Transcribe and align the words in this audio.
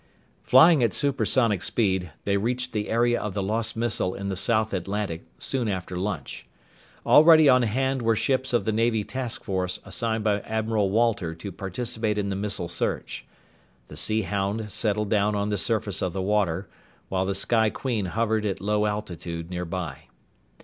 Flying 0.41 0.81
at 0.81 0.93
supersonic 0.93 1.61
speed, 1.61 2.09
they 2.25 2.35
reached 2.35 2.73
the 2.73 2.89
area 2.89 3.21
of 3.21 3.35
the 3.35 3.43
lost 3.43 3.77
missile 3.77 4.15
in 4.15 4.29
the 4.29 4.35
South 4.35 4.73
Atlantic 4.73 5.27
soon 5.37 5.67
after 5.67 5.95
lunch. 5.95 6.47
Already 7.05 7.47
on 7.47 7.61
hand 7.61 8.01
were 8.01 8.15
ships 8.15 8.51
of 8.51 8.65
the 8.65 8.71
Navy 8.71 9.03
task 9.03 9.43
force 9.43 9.79
assigned 9.85 10.23
by 10.23 10.39
Admiral 10.39 10.89
Walter 10.89 11.35
to 11.35 11.51
participate 11.51 12.17
in 12.17 12.29
the 12.29 12.35
missile 12.35 12.67
search. 12.67 13.25
The 13.89 13.95
Sea 13.95 14.23
Hound 14.23 14.71
settled 14.71 15.11
down 15.11 15.35
on 15.35 15.49
the 15.49 15.57
surface 15.59 16.01
of 16.01 16.13
the 16.13 16.19
water, 16.23 16.67
while 17.09 17.27
the 17.27 17.35
Sky 17.35 17.69
Queen 17.69 18.05
hovered 18.05 18.43
at 18.43 18.59
low 18.59 18.87
altitude 18.87 19.51
nearby. 19.51 20.05